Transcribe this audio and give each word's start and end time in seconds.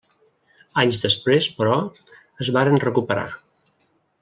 Anys 0.83 1.03
després, 1.07 1.49
però, 1.59 1.77
es 2.47 2.51
varen 2.59 2.83
recuperar. 2.87 3.29